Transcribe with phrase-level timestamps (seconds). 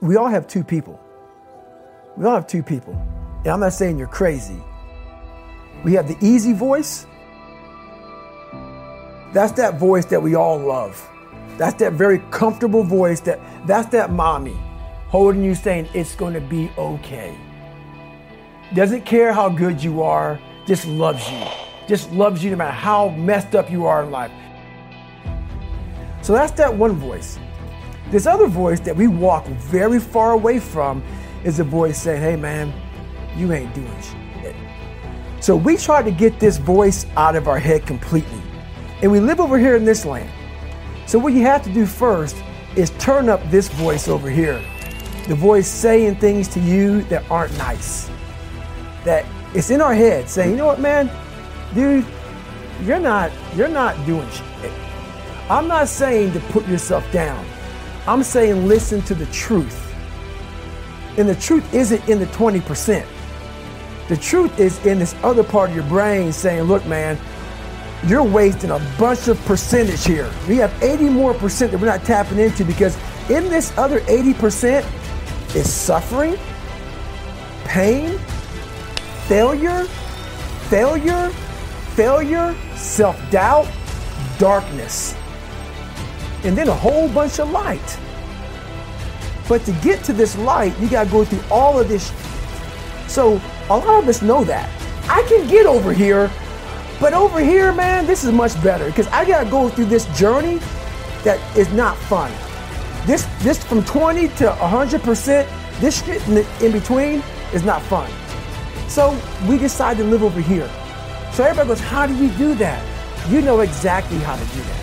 [0.00, 1.00] We all have two people.
[2.16, 2.94] We all have two people.
[3.38, 4.60] And I'm not saying you're crazy.
[5.84, 7.06] We have the easy voice.
[9.32, 11.08] That's that voice that we all love.
[11.56, 14.56] That's that very comfortable voice that that's that mommy
[15.08, 17.36] holding you saying it's going to be okay.
[18.74, 21.42] Doesn't care how good you are, just loves you.
[21.88, 24.30] Just loves you no matter how messed up you are in life.
[26.22, 27.38] So that's that one voice.
[28.10, 31.02] This other voice that we walk very far away from
[31.44, 32.72] is a voice saying, hey man,
[33.36, 34.54] you ain't doing shit.
[35.40, 38.42] So we try to get this voice out of our head completely.
[39.02, 40.30] And we live over here in this land.
[41.06, 42.36] So what you have to do first
[42.76, 44.60] is turn up this voice over here.
[45.28, 48.10] The voice saying things to you that aren't nice.
[49.04, 51.10] That it's in our head saying, you know what, man,
[51.74, 52.06] dude,
[52.82, 54.72] you're not, you're not doing shit.
[55.50, 57.44] I'm not saying to put yourself down.
[58.08, 59.84] I'm saying listen to the truth.
[61.18, 63.04] And the truth isn't in the 20%.
[64.08, 67.18] The truth is in this other part of your brain saying, look, man,
[68.06, 70.32] you're wasting a bunch of percentage here.
[70.48, 72.96] We have 80 more percent that we're not tapping into because
[73.28, 74.86] in this other 80%
[75.54, 76.38] is suffering,
[77.64, 78.18] pain,
[79.26, 79.84] failure,
[80.70, 81.28] failure,
[81.94, 83.68] failure, self doubt,
[84.38, 85.14] darkness
[86.44, 87.98] and then a whole bunch of light.
[89.48, 92.12] But to get to this light, you got to go through all of this.
[93.06, 93.40] So
[93.70, 94.68] a lot of us know that.
[95.08, 96.30] I can get over here,
[97.00, 100.06] but over here, man, this is much better because I got to go through this
[100.18, 100.60] journey
[101.24, 102.30] that is not fun.
[103.06, 107.22] This, this from 20 to 100%, this shit in, the, in between
[107.54, 108.10] is not fun.
[108.88, 109.18] So
[109.48, 110.68] we decide to live over here.
[111.32, 112.84] So everybody goes, How do you do that?
[113.30, 114.77] You know exactly how to do that.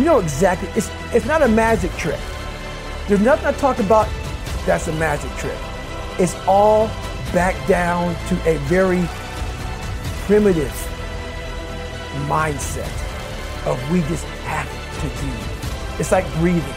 [0.00, 0.70] You know exactly.
[0.74, 2.18] It's it's not a magic trick.
[3.06, 4.08] There's nothing I talk about
[4.64, 5.58] that's a magic trick.
[6.18, 6.86] It's all
[7.34, 9.06] back down to a very
[10.24, 10.72] primitive
[12.30, 12.88] mindset
[13.66, 14.66] of we just have
[15.02, 16.00] to do.
[16.00, 16.74] It's like breathing.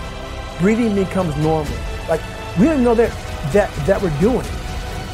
[0.60, 1.78] Breathing becomes normal.
[2.10, 2.20] Like
[2.60, 3.10] we don't know that
[3.54, 4.46] that that we're doing.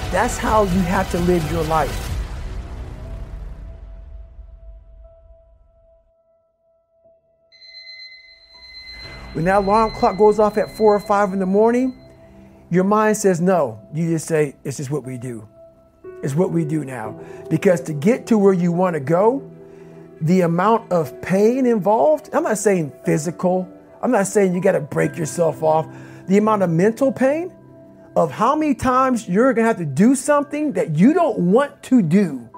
[0.09, 2.08] That's how you have to live your life.
[9.39, 11.97] When that alarm clock goes off at four or five in the morning,
[12.69, 13.79] your mind says no.
[13.93, 15.47] You just say, it's just what we do.
[16.21, 17.17] It's what we do now.
[17.49, 19.49] Because to get to where you want to go,
[20.19, 23.65] the amount of pain involved, I'm not saying physical,
[24.01, 25.87] I'm not saying you got to break yourself off.
[26.27, 27.55] The amount of mental pain
[28.17, 31.81] of how many times you're going to have to do something that you don't want
[31.83, 32.49] to do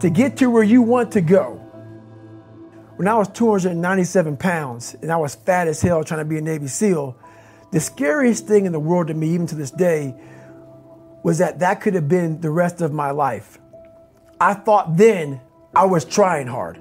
[0.00, 1.57] to get to where you want to go.
[2.98, 6.40] When I was 297 pounds and I was fat as hell trying to be a
[6.40, 7.16] Navy SEAL,
[7.70, 10.16] the scariest thing in the world to me, even to this day,
[11.22, 13.60] was that that could have been the rest of my life.
[14.40, 15.40] I thought then
[15.76, 16.80] I was trying hard.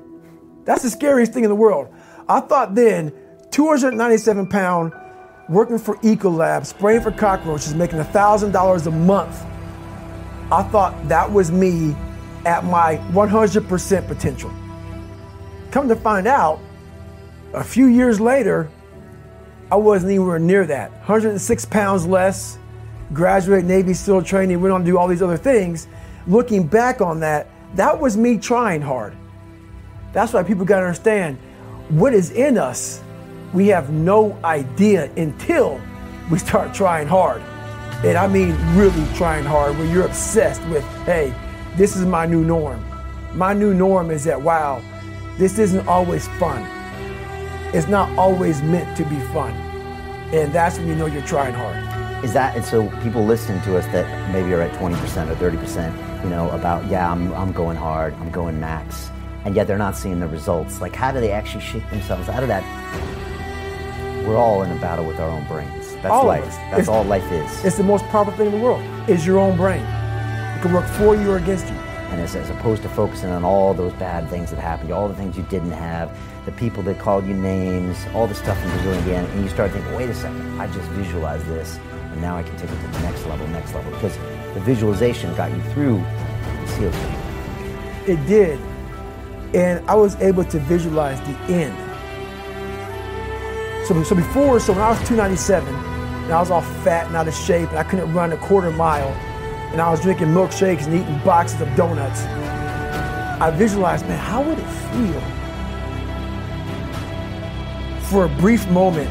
[0.65, 1.93] That's the scariest thing in the world.
[2.27, 3.13] I thought then,
[3.51, 4.93] 297 pound,
[5.47, 9.45] working for Ecolab, spraying for cockroaches, making $1,000 a month.
[10.51, 11.95] I thought that was me
[12.43, 14.51] at my 100% potential.
[15.71, 16.59] Come to find out,
[17.53, 18.69] a few years later,
[19.71, 20.91] I wasn't anywhere near that.
[20.91, 22.57] 106 pounds less,
[23.13, 25.87] graduate Navy SEAL training, went on to do all these other things.
[26.25, 29.15] Looking back on that, that was me trying hard.
[30.13, 31.37] That's why people got to understand
[31.89, 33.01] what is in us.
[33.53, 35.81] We have no idea until
[36.31, 37.41] we start trying hard.
[38.03, 41.33] And I mean really trying hard, where you're obsessed with, hey,
[41.75, 42.83] this is my new norm.
[43.33, 44.81] My new norm is that, wow,
[45.37, 46.63] this isn't always fun.
[47.75, 49.51] It's not always meant to be fun.
[50.33, 51.83] And that's when you know you're trying hard.
[52.25, 54.93] Is that, and so people listening to us that maybe are at 20%
[55.29, 59.11] or 30%, you know, about, yeah, I'm, I'm going hard, I'm going max,
[59.45, 60.81] and yet they're not seeing the results.
[60.81, 62.63] Like, how do they actually shake themselves out of that?
[64.27, 65.93] We're all in a battle with our own brains.
[65.95, 66.43] That's All life.
[66.43, 67.63] That's It's- all life is.
[67.65, 69.81] It's the most powerful thing in the world, is your own brain.
[69.83, 71.75] It can work for you or against you.
[72.09, 75.15] And as, as opposed to focusing on all those bad things that happened, all the
[75.15, 78.93] things you didn't have, the people that called you names, all the stuff in Brazil
[78.99, 82.43] again, and you start thinking, wait a second, I just visualized this, and now I
[82.43, 84.15] can take it to the next level, next level, because
[84.53, 86.93] the visualization got you through the SEAL.
[88.07, 88.59] It did.
[89.53, 91.75] And I was able to visualize the end.
[93.85, 95.73] So, so before, so when I was 297,
[96.27, 98.71] and I was all fat and out of shape, and I couldn't run a quarter
[98.71, 99.13] mile,
[99.71, 102.21] and I was drinking milkshakes and eating boxes of donuts,
[103.39, 105.21] I visualized, man, how would it feel?
[108.09, 109.09] For a brief moment,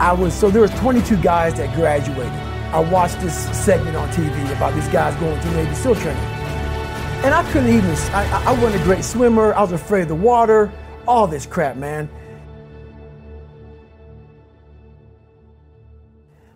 [0.00, 2.32] I was, so there was 22 guys that graduated.
[2.72, 6.22] I watched this segment on TV about these guys going through Navy SEAL training.
[7.22, 9.54] And I couldn't even, I, I wasn't a great swimmer.
[9.54, 10.72] I was afraid of the water,
[11.06, 12.08] all this crap, man.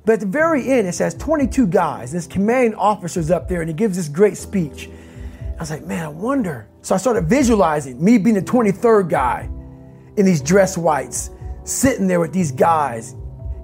[0.05, 2.13] But at the very end, it says 22 guys.
[2.13, 4.91] This commanding officer's up there and he gives this great speech.
[5.57, 6.69] I was like, man, I wonder.
[6.83, 9.49] So I started visualizing me being the 23rd guy
[10.17, 11.31] in these dress whites,
[11.65, 13.17] sitting there with these guys,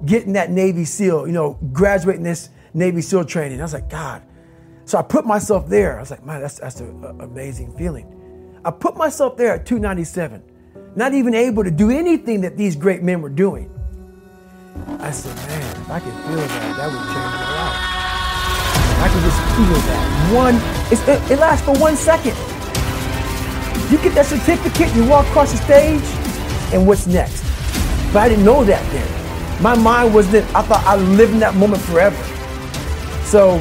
[0.07, 3.61] getting that Navy SEAL, you know, graduating this Navy SEAL training.
[3.61, 4.23] I was like, God.
[4.87, 5.99] So I put myself there.
[5.99, 8.61] I was like, man, that's, that's an amazing feeling.
[8.65, 10.43] I put myself there at 297,
[10.97, 13.71] not even able to do anything that these great men were doing.
[15.01, 17.79] I said, man, if I could feel that, that would change my life.
[18.87, 20.05] If I could just feel that.
[20.35, 20.57] One,
[20.93, 22.37] it's, it, it lasts for one second.
[23.91, 26.03] You get that certificate, you walk across the stage,
[26.73, 27.43] and what's next?
[28.13, 29.63] But I didn't know that then.
[29.63, 32.17] My mind was that I thought I lived in that moment forever.
[33.25, 33.55] So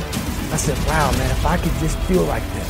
[0.53, 2.67] I said, wow, man, if I could just feel like that,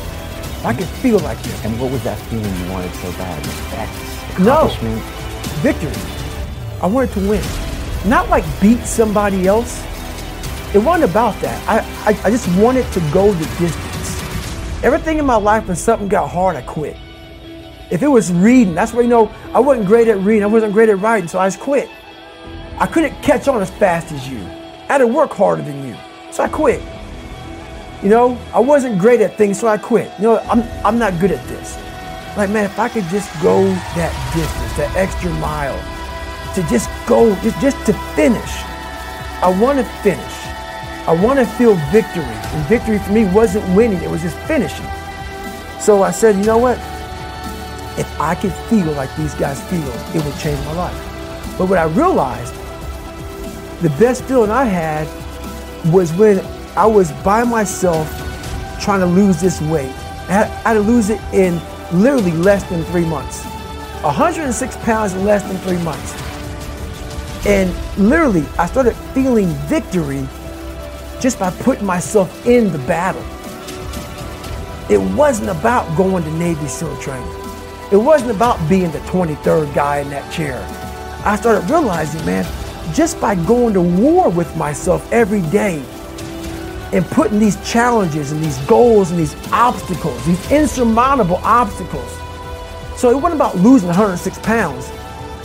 [0.59, 1.65] if I could feel like that.
[1.65, 3.45] And what was that feeling you wanted so bad?
[3.45, 4.67] Respect, No.
[5.61, 5.91] victory.
[6.81, 7.68] I wanted to win.
[8.05, 9.83] Not like beat somebody else.
[10.73, 11.67] It wasn't about that.
[11.67, 14.83] I, I, I just wanted to go the distance.
[14.83, 16.95] Everything in my life, when something got hard, I quit.
[17.91, 20.73] If it was reading, that's where you know I wasn't great at reading, I wasn't
[20.73, 21.89] great at writing, so I just quit.
[22.77, 24.39] I couldn't catch on as fast as you.
[24.39, 25.97] I had to work harder than you,
[26.31, 26.81] so I quit.
[28.01, 30.09] You know, I wasn't great at things, so I quit.
[30.17, 31.75] You know, I'm, I'm not good at this.
[32.37, 35.77] Like, man, if I could just go that distance, that extra mile,
[36.61, 38.63] to just go, just, just to finish.
[39.41, 40.33] I want to finish.
[41.07, 42.23] I want to feel victory.
[42.23, 44.85] And victory for me wasn't winning, it was just finishing.
[45.79, 46.77] So I said, you know what?
[47.97, 51.57] If I could feel like these guys feel, it would change my life.
[51.57, 52.53] But what I realized,
[53.81, 55.07] the best feeling I had
[55.91, 56.39] was when
[56.75, 58.07] I was by myself
[58.81, 59.93] trying to lose this weight.
[60.27, 61.59] I had, to lose it in
[61.91, 63.43] literally less than three months.
[64.03, 66.18] 106 pounds in less than three months.
[67.45, 70.27] And literally, I started feeling victory
[71.21, 73.23] just by putting myself in the battle.
[74.89, 77.27] It wasn't about going to Navy SEAL training.
[77.91, 80.57] It wasn't about being the 23rd guy in that chair.
[81.25, 82.45] I started realizing, man,
[82.93, 85.83] just by going to war with myself every day
[86.91, 92.11] and putting these challenges and these goals and these obstacles, these insurmountable obstacles.
[92.99, 94.91] So it wasn't about losing 106 pounds.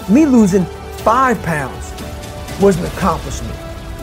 [0.09, 0.67] Me losing
[1.05, 1.93] five pounds
[2.63, 3.55] was an accomplishment.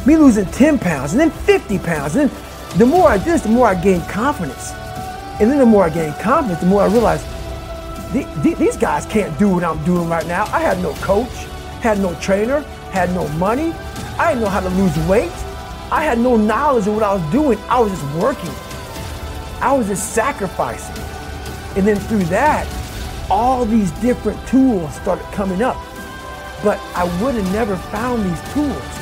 [0.06, 2.16] Me losing 10 pounds and then 50 pounds.
[2.16, 2.38] And then
[2.78, 4.72] the more I did this, the more I gained confidence.
[5.40, 7.26] And then the more I gained confidence, the more I realized
[8.14, 10.48] the- the- these guys can't do what I'm doing right now.
[10.54, 11.48] I had no coach,
[11.82, 13.74] had no trainer, had no money.
[14.20, 15.32] I didn't know how to lose weight.
[15.92, 17.58] I had no knowledge of what I was doing.
[17.68, 18.54] I was just working.
[19.60, 20.96] I was just sacrificing.
[21.76, 22.68] And then through that,
[23.30, 25.78] all these different tools started coming up.
[26.64, 29.02] But I would have never found these tools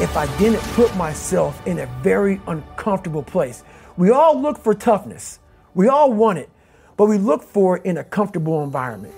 [0.00, 3.64] if I didn't put myself in a very uncomfortable place.
[3.96, 5.38] We all look for toughness.
[5.74, 6.48] We all want it,
[6.96, 9.14] but we look for it in a comfortable environment.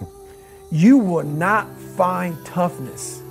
[0.70, 1.66] You will not
[1.96, 3.22] find toughness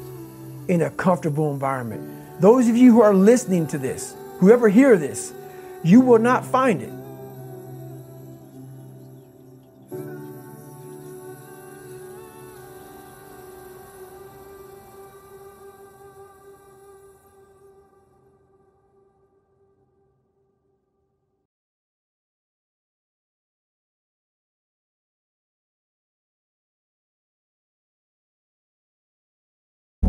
[0.68, 2.42] in a comfortable environment.
[2.42, 5.34] Those of you who are listening to this, whoever hear this,
[5.84, 6.92] you will not find it.